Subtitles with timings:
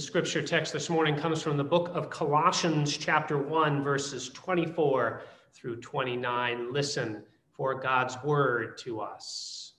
[0.00, 5.20] The scripture text this morning comes from the book of Colossians, chapter 1, verses 24
[5.52, 6.72] through 29.
[6.72, 7.22] Listen
[7.52, 9.74] for God's word to us.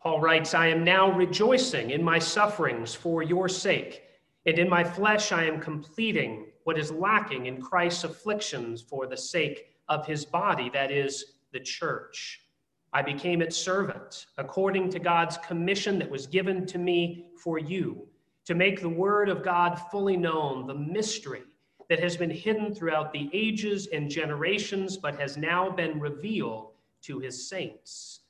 [0.00, 4.04] Paul writes, I am now rejoicing in my sufferings for your sake,
[4.46, 9.14] and in my flesh I am completing what is lacking in Christ's afflictions for the
[9.14, 12.47] sake of his body, that is, the church
[12.92, 18.06] I became its servant, according to God's commission that was given to me for you,
[18.46, 21.42] to make the word of God fully known, the mystery
[21.88, 27.18] that has been hidden throughout the ages and generations, but has now been revealed to
[27.18, 28.20] his saints.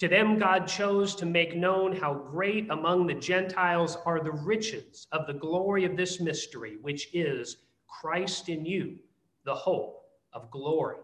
[0.00, 5.06] To them, God chose to make known how great among the Gentiles are the riches
[5.12, 8.98] of the glory of this mystery, which is Christ in you,
[9.44, 10.96] the hope of glory.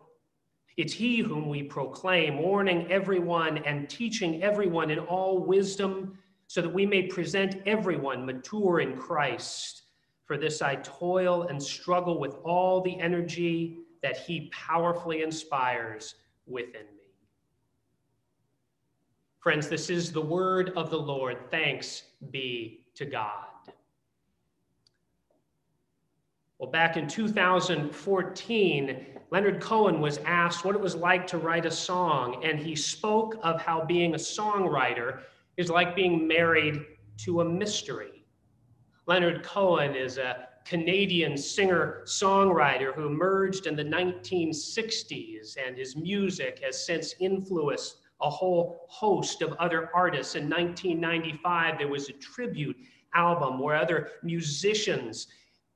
[0.76, 6.18] It's he whom we proclaim, warning everyone and teaching everyone in all wisdom,
[6.48, 9.82] so that we may present everyone mature in Christ.
[10.26, 16.72] For this I toil and struggle with all the energy that he powerfully inspires within
[16.82, 17.06] me.
[19.40, 21.50] Friends, this is the word of the Lord.
[21.50, 23.46] Thanks be to God.
[26.58, 31.70] Well, back in 2014, Leonard Cohen was asked what it was like to write a
[31.70, 35.20] song, and he spoke of how being a songwriter
[35.58, 36.80] is like being married
[37.18, 38.24] to a mystery.
[39.06, 46.60] Leonard Cohen is a Canadian singer songwriter who emerged in the 1960s, and his music
[46.64, 50.36] has since influenced a whole host of other artists.
[50.36, 52.78] In 1995, there was a tribute
[53.12, 55.26] album where other musicians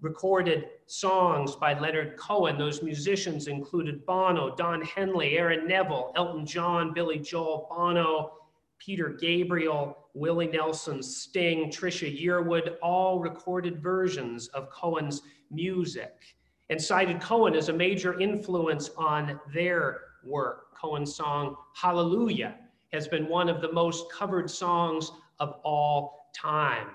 [0.01, 2.59] recorded songs by Leonard Cohen.
[2.59, 8.33] Those musicians included Bono, Don Henley, Aaron Neville, Elton John, Billy Joel, Bono,
[8.79, 16.37] Peter Gabriel, Willie Nelson, Sting, Trisha Yearwood, all recorded versions of Cohen's music
[16.71, 20.75] and cited Cohen as a major influence on their work.
[20.75, 22.55] Cohen's song Hallelujah
[22.93, 26.89] has been one of the most covered songs of all time.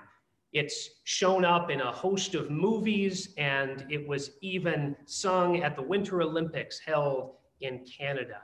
[0.52, 5.82] It's shown up in a host of movies, and it was even sung at the
[5.82, 8.40] Winter Olympics held in Canada.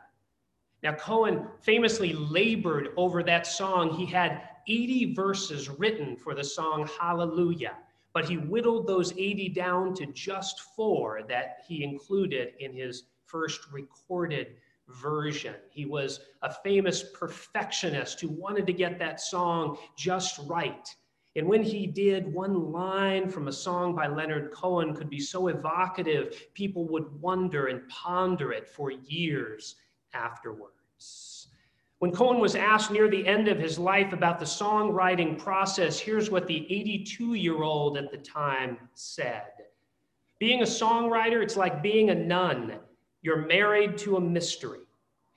[0.83, 3.95] Now, Cohen famously labored over that song.
[3.95, 7.77] He had 80 verses written for the song Hallelujah,
[8.13, 13.61] but he whittled those 80 down to just four that he included in his first
[13.73, 14.57] recorded
[14.89, 15.55] version.
[15.71, 20.89] He was a famous perfectionist who wanted to get that song just right.
[21.35, 25.49] And when he did, one line from a song by Leonard Cohen could be so
[25.49, 29.77] evocative, people would wonder and ponder it for years
[30.13, 31.49] afterwards.
[32.01, 36.31] When Cohen was asked near the end of his life about the songwriting process, here's
[36.31, 39.53] what the 82 year old at the time said
[40.39, 42.79] Being a songwriter, it's like being a nun.
[43.23, 44.82] You're married to a mystery.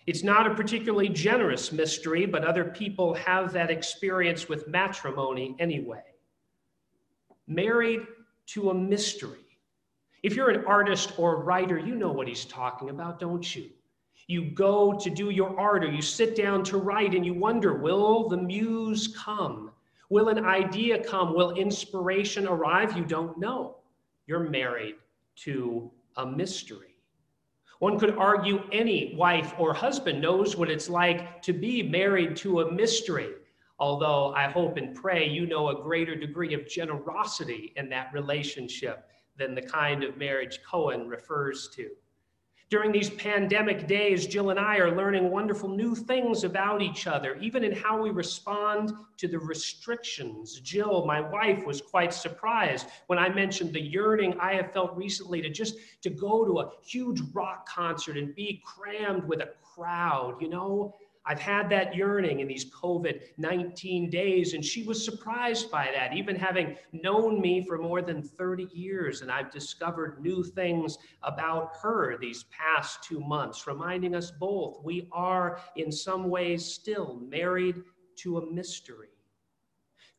[0.08, 6.04] It's not a particularly generous mystery, but other people have that experience with matrimony anyway.
[7.48, 8.02] Married
[8.48, 9.40] to a mystery.
[10.22, 13.70] If you're an artist or a writer, you know what he's talking about, don't you?
[14.28, 17.76] You go to do your art or you sit down to write and you wonder
[17.76, 19.72] will the muse come?
[20.10, 21.36] Will an idea come?
[21.36, 22.98] Will inspiration arrive?
[22.98, 23.78] You don't know.
[24.28, 24.96] You're married
[25.38, 26.95] to a mystery.
[27.80, 32.62] One could argue any wife or husband knows what it's like to be married to
[32.62, 33.32] a mystery,
[33.80, 39.10] although I hope and pray you know a greater degree of generosity in that relationship
[39.38, 41.90] than the kind of marriage Cohen refers to.
[42.72, 47.36] During these pandemic days, Jill and I are learning wonderful new things about each other,
[47.36, 50.60] even in how we respond to the restrictions.
[50.62, 55.44] Jill, my wife, was quite surprised when I mentioned the yearning I have felt recently
[55.44, 60.42] to just to go to a huge rock concert and be crammed with a crowd,
[60.42, 60.96] you know?
[61.26, 66.16] I've had that yearning in these COVID 19 days, and she was surprised by that,
[66.16, 69.22] even having known me for more than 30 years.
[69.22, 75.08] And I've discovered new things about her these past two months, reminding us both we
[75.12, 77.82] are, in some ways, still married
[78.18, 79.10] to a mystery.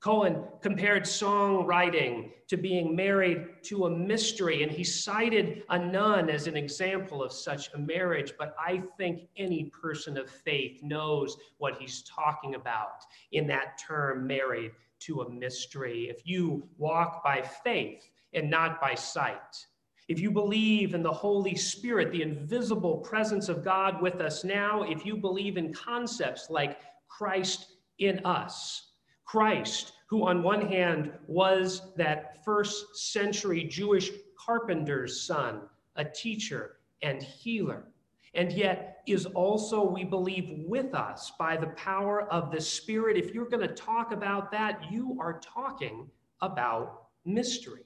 [0.00, 6.46] Cohen compared songwriting to being married to a mystery, and he cited a nun as
[6.46, 8.34] an example of such a marriage.
[8.38, 14.26] But I think any person of faith knows what he's talking about in that term,
[14.26, 16.08] married to a mystery.
[16.08, 19.66] If you walk by faith and not by sight,
[20.08, 24.84] if you believe in the Holy Spirit, the invisible presence of God with us now,
[24.84, 26.78] if you believe in concepts like
[27.08, 28.85] Christ in us,
[29.26, 35.62] Christ, who on one hand was that first century Jewish carpenter's son,
[35.96, 37.88] a teacher and healer,
[38.34, 43.16] and yet is also, we believe, with us by the power of the Spirit.
[43.16, 46.08] If you're going to talk about that, you are talking
[46.40, 47.82] about mystery.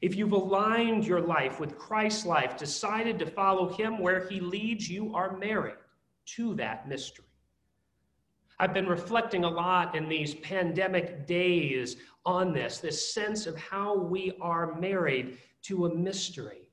[0.00, 4.88] If you've aligned your life with Christ's life, decided to follow him where he leads,
[4.88, 5.76] you are married
[6.36, 7.26] to that mystery.
[8.62, 13.96] I've been reflecting a lot in these pandemic days on this, this sense of how
[13.96, 16.70] we are married to a mystery.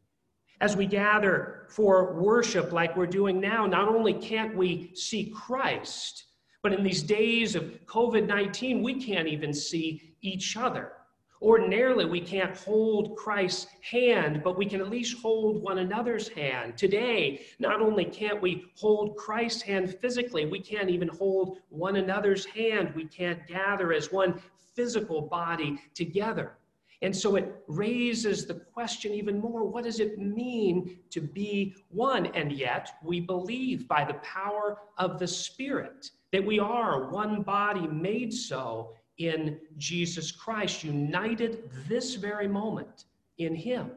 [0.62, 6.26] As we gather for worship like we're doing now, not only can't we see Christ,
[6.62, 10.92] but in these days of COVID 19, we can't even see each other.
[11.42, 16.78] Ordinarily, we can't hold Christ's hand, but we can at least hold one another's hand.
[16.78, 22.46] Today, not only can't we hold Christ's hand physically, we can't even hold one another's
[22.46, 22.94] hand.
[22.94, 24.42] We can't gather as one
[24.76, 26.58] physical body together.
[27.02, 32.26] And so it raises the question even more what does it mean to be one?
[32.28, 37.88] And yet, we believe by the power of the Spirit that we are one body
[37.88, 43.06] made so in Jesus Christ, united this very moment
[43.38, 43.92] in Him.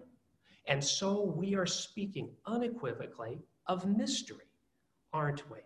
[0.67, 4.51] And so we are speaking unequivocally of mystery,
[5.13, 5.59] aren't we?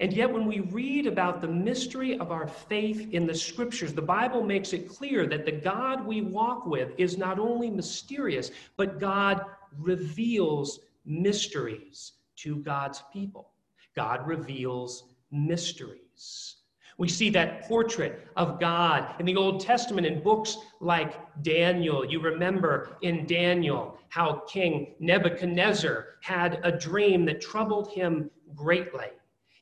[0.00, 4.02] And yet, when we read about the mystery of our faith in the scriptures, the
[4.02, 8.98] Bible makes it clear that the God we walk with is not only mysterious, but
[8.98, 9.44] God
[9.78, 13.50] reveals mysteries to God's people.
[13.94, 16.56] God reveals mysteries.
[16.96, 22.04] We see that portrait of God in the Old Testament in books like Daniel.
[22.04, 29.08] You remember in Daniel how King Nebuchadnezzar had a dream that troubled him greatly.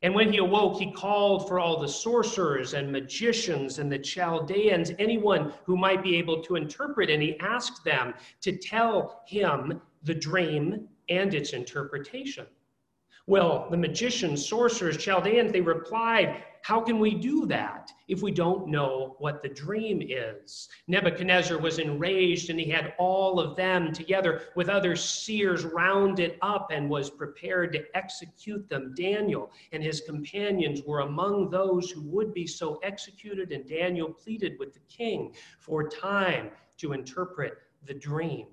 [0.03, 4.91] And when he awoke, he called for all the sorcerers and magicians and the Chaldeans,
[4.99, 10.15] anyone who might be able to interpret, and he asked them to tell him the
[10.15, 12.47] dream and its interpretation.
[13.29, 18.69] Well, the magicians, sorcerers, Chaldeans, they replied, How can we do that if we don't
[18.69, 20.69] know what the dream is?
[20.87, 26.71] Nebuchadnezzar was enraged and he had all of them together with other seers rounded up
[26.71, 28.95] and was prepared to execute them.
[28.97, 34.57] Daniel and his companions were among those who would be so executed, and Daniel pleaded
[34.61, 37.55] with the king for time to interpret
[37.87, 38.47] the dream.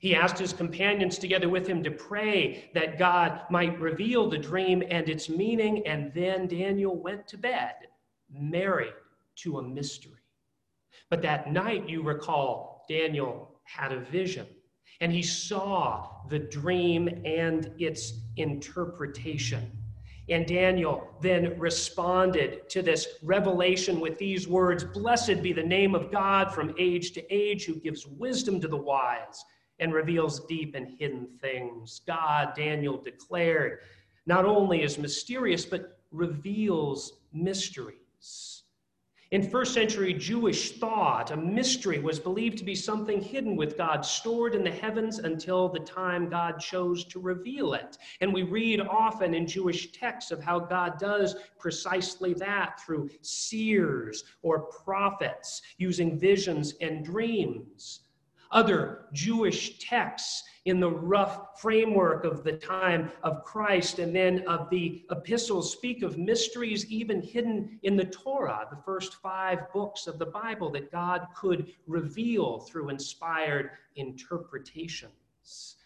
[0.00, 4.82] He asked his companions together with him to pray that God might reveal the dream
[4.88, 7.74] and its meaning, and then Daniel went to bed,
[8.30, 8.94] married
[9.36, 10.20] to a mystery.
[11.10, 14.46] But that night, you recall, Daniel had a vision,
[15.00, 19.72] and he saw the dream and its interpretation.
[20.28, 26.12] And Daniel then responded to this revelation with these words Blessed be the name of
[26.12, 29.44] God from age to age, who gives wisdom to the wise
[29.80, 32.00] and reveals deep and hidden things.
[32.06, 33.80] God, Daniel declared,
[34.26, 38.58] not only is mysterious, but reveals mysteries.
[39.30, 44.02] In first century Jewish thought, a mystery was believed to be something hidden with God,
[44.02, 47.98] stored in the heavens until the time God chose to reveal it.
[48.22, 54.24] And we read often in Jewish texts of how God does precisely that through seers
[54.40, 58.07] or prophets using visions and dreams.
[58.50, 64.68] Other Jewish texts in the rough framework of the time of Christ and then of
[64.70, 70.18] the epistles speak of mysteries even hidden in the Torah, the first five books of
[70.18, 75.76] the Bible that God could reveal through inspired interpretations.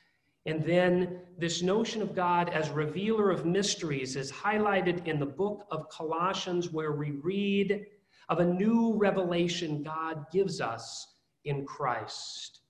[0.47, 5.67] And then this notion of God as revealer of mysteries is highlighted in the book
[5.71, 7.87] of Colossians, where we read
[8.29, 11.12] of a new revelation God gives us
[11.45, 12.61] in Christ.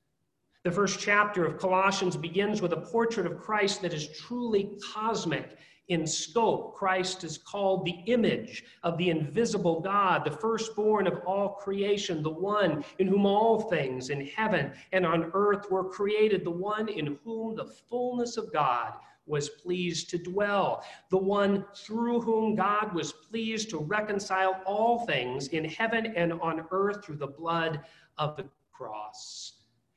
[0.65, 5.59] The first chapter of Colossians begins with a portrait of Christ that is truly cosmic
[5.89, 6.77] in scope.
[6.77, 12.31] Christ is called the image of the invisible God, the firstborn of all creation, the
[12.31, 17.19] one in whom all things in heaven and on earth were created, the one in
[17.25, 18.95] whom the fullness of God
[19.27, 25.49] was pleased to dwell, the one through whom God was pleased to reconcile all things
[25.49, 27.81] in heaven and on earth through the blood
[28.19, 28.45] of the
[28.83, 29.53] cross.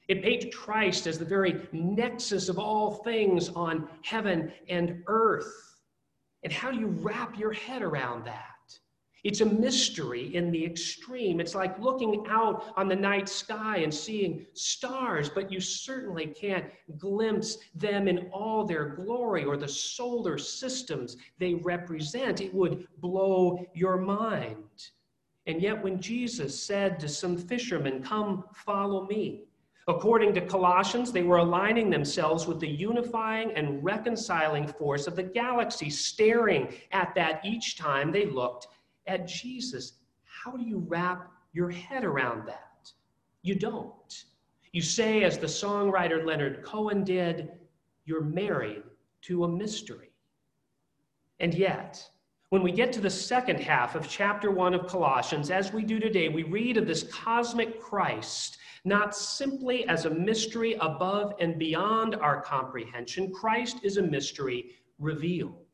[0.07, 5.81] It paints Christ as the very nexus of all things on heaven and earth.
[6.43, 8.51] And how do you wrap your head around that?
[9.23, 11.39] It's a mystery in the extreme.
[11.39, 16.65] It's like looking out on the night sky and seeing stars, but you certainly can't
[16.99, 22.39] glimpse them in all their glory or the solar systems they represent.
[22.39, 24.91] It would blow your mind.
[25.47, 29.43] And yet, when Jesus said to some fishermen, Come, follow me,
[29.87, 35.23] according to Colossians, they were aligning themselves with the unifying and reconciling force of the
[35.23, 38.67] galaxy, staring at that each time they looked
[39.05, 39.93] at Jesus.
[40.23, 42.91] How do you wrap your head around that?
[43.43, 44.25] You don't.
[44.71, 47.51] You say, as the songwriter Leonard Cohen did,
[48.05, 48.83] you're married
[49.21, 50.09] to a mystery.
[51.39, 52.03] And yet,
[52.55, 55.99] when we get to the second half of chapter one of Colossians, as we do
[55.99, 62.15] today, we read of this cosmic Christ not simply as a mystery above and beyond
[62.15, 63.33] our comprehension.
[63.33, 64.67] Christ is a mystery
[64.99, 65.65] revealed.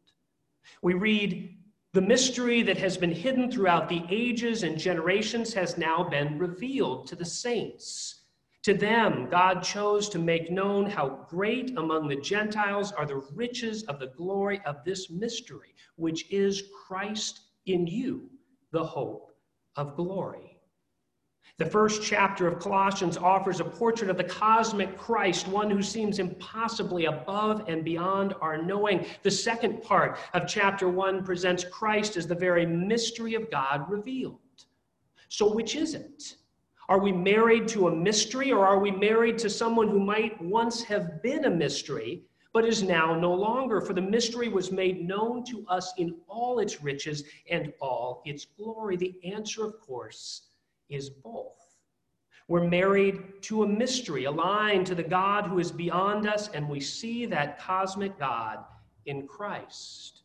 [0.81, 1.55] We read,
[1.93, 7.05] the mystery that has been hidden throughout the ages and generations has now been revealed
[7.09, 8.20] to the saints.
[8.63, 13.83] To them, God chose to make known how great among the Gentiles are the riches
[13.83, 18.29] of the glory of this mystery, which is Christ in you,
[18.71, 19.31] the hope
[19.75, 20.59] of glory.
[21.57, 26.19] The first chapter of Colossians offers a portrait of the cosmic Christ, one who seems
[26.19, 29.05] impossibly above and beyond our knowing.
[29.23, 34.39] The second part of chapter one presents Christ as the very mystery of God revealed.
[35.29, 36.35] So, which is it?
[36.91, 40.83] Are we married to a mystery or are we married to someone who might once
[40.83, 43.79] have been a mystery but is now no longer?
[43.79, 48.43] For the mystery was made known to us in all its riches and all its
[48.43, 48.97] glory.
[48.97, 50.49] The answer, of course,
[50.89, 51.77] is both.
[52.49, 56.81] We're married to a mystery, aligned to the God who is beyond us, and we
[56.81, 58.65] see that cosmic God
[59.05, 60.23] in Christ.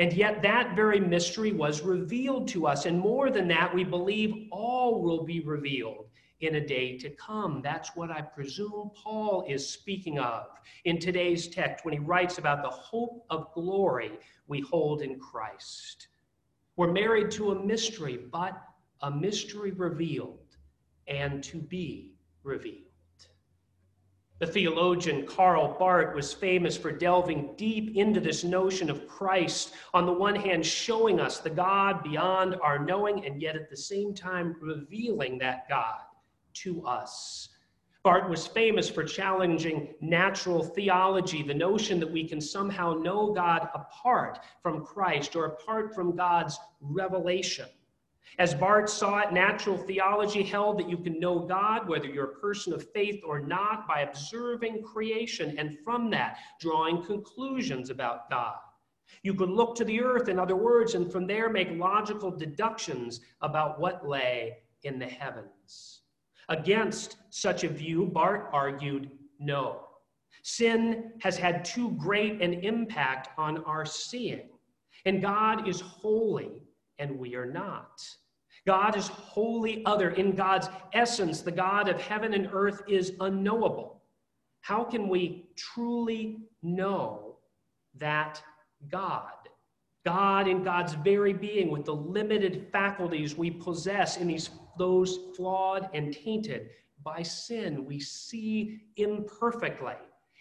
[0.00, 2.86] And yet, that very mystery was revealed to us.
[2.86, 6.08] And more than that, we believe all will be revealed
[6.40, 7.60] in a day to come.
[7.62, 10.46] That's what I presume Paul is speaking of
[10.86, 14.12] in today's text when he writes about the hope of glory
[14.46, 16.08] we hold in Christ.
[16.76, 18.58] We're married to a mystery, but
[19.02, 20.56] a mystery revealed
[21.08, 22.89] and to be revealed.
[24.40, 30.06] The theologian Karl Barth was famous for delving deep into this notion of Christ, on
[30.06, 34.14] the one hand, showing us the God beyond our knowing, and yet at the same
[34.14, 36.00] time revealing that God
[36.54, 37.50] to us.
[38.02, 43.68] Barth was famous for challenging natural theology, the notion that we can somehow know God
[43.74, 47.66] apart from Christ or apart from God's revelation.
[48.38, 52.40] As Barth saw it, natural theology held that you can know God, whether you're a
[52.40, 58.56] person of faith or not, by observing creation and from that drawing conclusions about God.
[59.22, 63.20] You could look to the earth, in other words, and from there make logical deductions
[63.40, 66.02] about what lay in the heavens.
[66.48, 69.86] Against such a view, Barth argued no.
[70.42, 74.48] Sin has had too great an impact on our seeing,
[75.04, 76.62] and God is holy
[76.98, 78.02] and we are not.
[78.70, 80.10] God is wholly other.
[80.10, 84.00] In God's essence, the God of heaven and earth is unknowable.
[84.60, 87.38] How can we truly know
[87.96, 88.40] that
[88.88, 89.32] God?
[90.04, 95.90] God in God's very being, with the limited faculties we possess in these, those flawed
[95.92, 96.70] and tainted
[97.02, 99.94] by sin, we see imperfectly.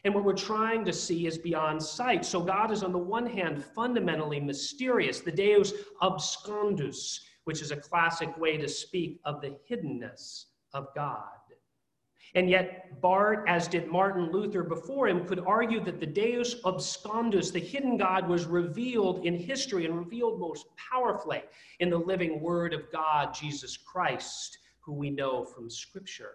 [0.03, 2.23] And what we're trying to see is beyond sight.
[2.23, 7.75] So God is, on the one hand, fundamentally mysterious, the Deus abscondus, which is a
[7.75, 11.23] classic way to speak of the hiddenness of God.
[12.35, 17.51] And yet, Barth, as did Martin Luther before him, could argue that the Deus abscondus,
[17.51, 21.41] the hidden God, was revealed in history and revealed most powerfully
[21.79, 26.33] in the living Word of God, Jesus Christ, who we know from Scripture.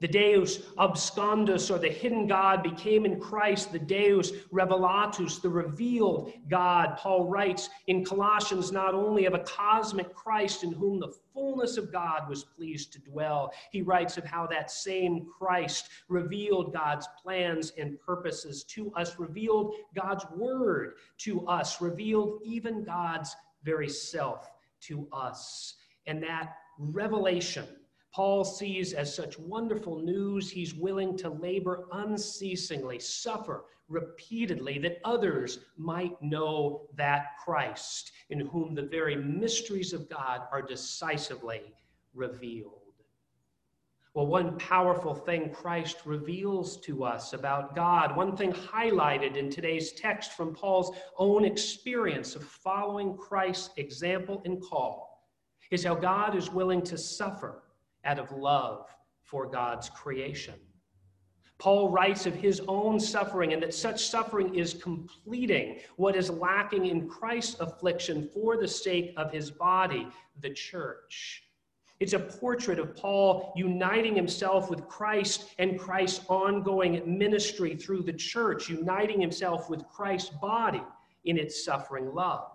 [0.00, 6.32] The Deus abscondus, or the hidden God, became in Christ the Deus revelatus, the revealed
[6.48, 6.96] God.
[6.96, 11.90] Paul writes in Colossians not only of a cosmic Christ in whom the fullness of
[11.90, 17.72] God was pleased to dwell, he writes of how that same Christ revealed God's plans
[17.76, 24.48] and purposes to us, revealed God's word to us, revealed even God's very self
[24.82, 25.74] to us.
[26.06, 27.66] And that revelation
[28.12, 35.60] Paul sees as such wonderful news, he's willing to labor unceasingly, suffer repeatedly, that others
[35.76, 41.74] might know that Christ, in whom the very mysteries of God are decisively
[42.14, 42.82] revealed.
[44.14, 49.92] Well, one powerful thing Christ reveals to us about God, one thing highlighted in today's
[49.92, 55.24] text from Paul's own experience of following Christ's example and call,
[55.70, 57.62] is how God is willing to suffer
[58.04, 58.86] out of love
[59.22, 60.54] for God's creation.
[61.58, 66.86] Paul writes of his own suffering and that such suffering is completing what is lacking
[66.86, 70.06] in Christ's affliction for the sake of his body,
[70.40, 71.42] the church.
[71.98, 78.12] It's a portrait of Paul uniting himself with Christ and Christ's ongoing ministry through the
[78.12, 80.82] church, uniting himself with Christ's body
[81.24, 82.52] in its suffering love.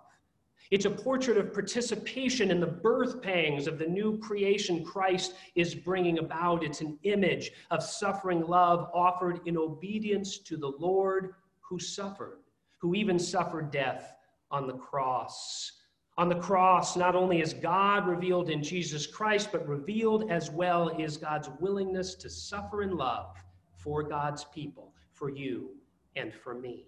[0.74, 5.72] It's a portrait of participation in the birth pangs of the new creation Christ is
[5.72, 6.64] bringing about.
[6.64, 12.40] It's an image of suffering love offered in obedience to the Lord who suffered,
[12.78, 14.16] who even suffered death
[14.50, 15.70] on the cross.
[16.18, 20.88] On the cross, not only is God revealed in Jesus Christ, but revealed as well
[20.98, 23.36] is God's willingness to suffer in love
[23.76, 25.76] for God's people, for you
[26.16, 26.86] and for me.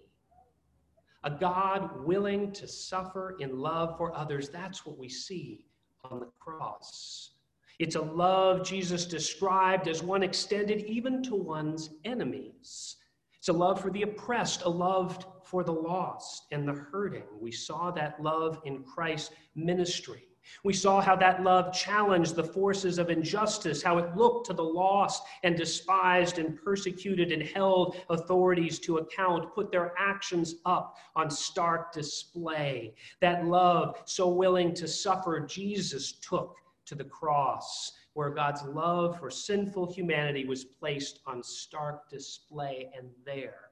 [1.23, 4.49] A God willing to suffer in love for others.
[4.49, 5.65] That's what we see
[6.03, 7.31] on the cross.
[7.79, 12.97] It's a love Jesus described as one extended even to one's enemies.
[13.37, 17.23] It's a love for the oppressed, a love for the lost and the hurting.
[17.39, 20.26] We saw that love in Christ's ministry.
[20.63, 24.63] We saw how that love challenged the forces of injustice, how it looked to the
[24.63, 31.29] lost and despised and persecuted and held authorities to account, put their actions up on
[31.29, 32.93] stark display.
[33.21, 39.29] That love, so willing to suffer, Jesus took to the cross where God's love for
[39.29, 42.89] sinful humanity was placed on stark display.
[42.97, 43.66] And there,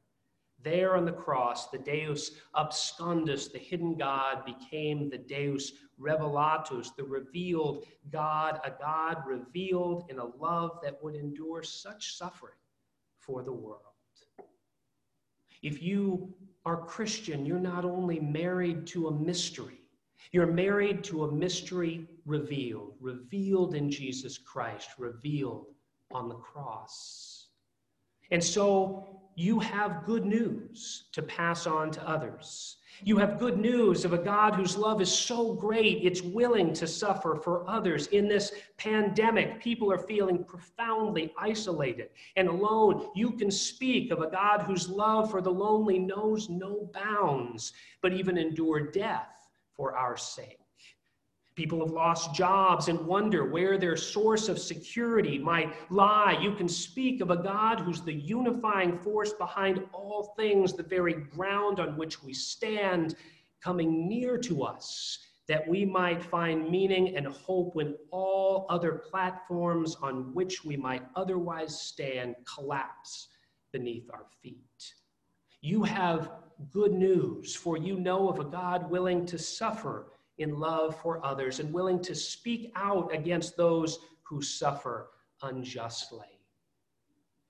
[0.65, 7.03] there on the cross, the Deus abscondus, the hidden God, became the Deus revelatus, the
[7.03, 12.57] revealed God, a God revealed in a love that would endure such suffering
[13.19, 13.79] for the world.
[15.62, 16.34] If you
[16.65, 19.79] are Christian, you're not only married to a mystery,
[20.31, 25.67] you're married to a mystery revealed, revealed in Jesus Christ, revealed
[26.12, 27.48] on the cross.
[28.31, 32.77] And so you have good news to pass on to others.
[33.04, 36.88] You have good news of a God whose love is so great, it's willing to
[36.88, 38.08] suffer for others.
[38.08, 43.10] In this pandemic, people are feeling profoundly isolated and alone.
[43.13, 48.13] You can speak of a God whose love for the lonely knows no bounds, but
[48.13, 50.60] even endured death for our sake.
[51.56, 56.38] People have lost jobs and wonder where their source of security might lie.
[56.41, 61.13] You can speak of a God who's the unifying force behind all things, the very
[61.13, 63.15] ground on which we stand,
[63.62, 69.96] coming near to us, that we might find meaning and hope when all other platforms
[70.02, 73.30] on which we might otherwise stand collapse
[73.72, 74.94] beneath our feet.
[75.62, 76.32] You have
[76.72, 81.60] good news, for you know of a God willing to suffer in love for others
[81.60, 85.10] and willing to speak out against those who suffer
[85.41, 86.26] unjustly.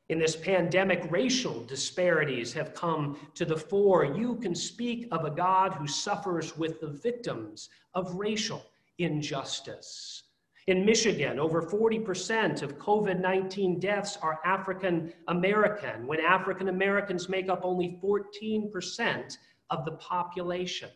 [0.10, 4.06] In this pandemic, racial disparities have come to the fore.
[4.06, 8.64] You can speak of a God who suffers with the victims of racial
[9.00, 10.24] injustice.
[10.68, 17.50] In Michigan, over 40% of COVID 19 deaths are African American, when African Americans make
[17.50, 19.38] up only 14%
[19.72, 20.90] of the population.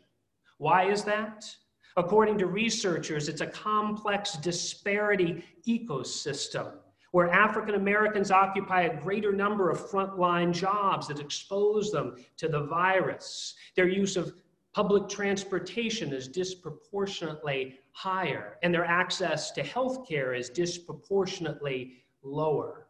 [0.57, 1.45] Why is that?
[1.97, 6.73] According to researchers, it's a complex disparity ecosystem
[7.11, 12.65] where African Americans occupy a greater number of frontline jobs that expose them to the
[12.65, 13.55] virus.
[13.75, 14.33] Their use of
[14.73, 22.87] public transportation is disproportionately higher, and their access to health care is disproportionately lower.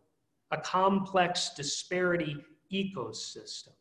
[0.51, 2.37] A complex disparity
[2.73, 3.78] ecosystem.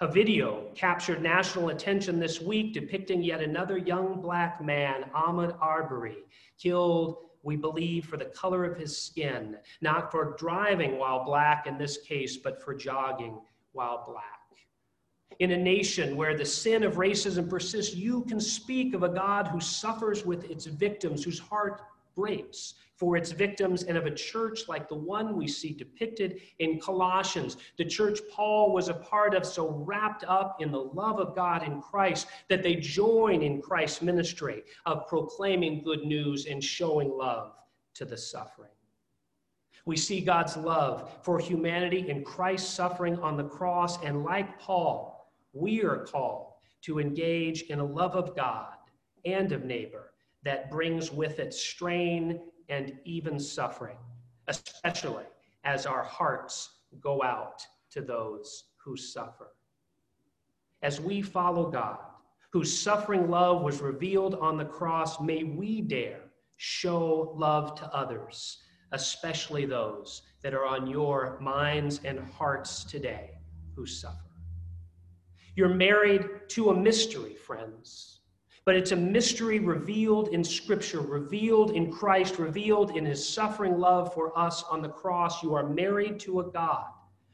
[0.00, 6.16] A video captured national attention this week depicting yet another young black man, Ahmaud Arbery,
[6.58, 11.78] killed, we believe, for the color of his skin, not for driving while black in
[11.78, 13.38] this case, but for jogging
[13.70, 14.40] while black.
[15.38, 19.46] In a nation where the sin of racism persists, you can speak of a God
[19.46, 21.80] who suffers with its victims, whose heart
[22.14, 26.80] breaks for its victims and of a church like the one we see depicted in
[26.80, 31.34] Colossians, the church Paul was a part of, so wrapped up in the love of
[31.34, 37.10] God in Christ that they join in Christ's ministry of proclaiming good news and showing
[37.10, 37.52] love
[37.94, 38.70] to the suffering.
[39.86, 45.30] We see God's love for humanity in Christ's suffering on the cross, and like Paul,
[45.52, 48.76] we are called to engage in a love of God
[49.24, 50.13] and of neighbor
[50.44, 53.96] that brings with it strain and even suffering,
[54.48, 55.24] especially
[55.64, 59.48] as our hearts go out to those who suffer.
[60.82, 61.98] As we follow God,
[62.50, 66.20] whose suffering love was revealed on the cross, may we dare
[66.56, 68.58] show love to others,
[68.92, 73.30] especially those that are on your minds and hearts today
[73.74, 74.18] who suffer.
[75.56, 78.20] You're married to a mystery, friends,
[78.64, 84.14] but it's a mystery revealed in Scripture, revealed in Christ, revealed in his suffering love
[84.14, 85.42] for us on the cross.
[85.42, 86.86] You are married to a God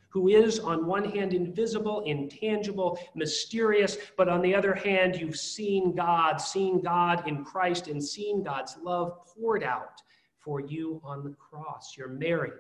[0.08, 5.94] who is, on one hand, invisible, intangible, mysterious, but on the other hand, you've seen
[5.94, 10.02] God, seen God in Christ, and seen God's love poured out
[10.40, 11.96] for you on the cross.
[11.96, 12.54] You're married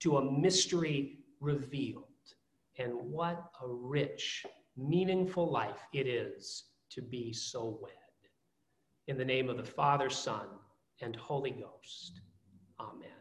[0.00, 2.04] to a mystery revealed.
[2.78, 7.92] And what a rich, meaningful life it is to be so wed.
[9.06, 10.46] In the name of the Father, Son,
[11.02, 12.20] and Holy Ghost.
[12.80, 13.13] Amen.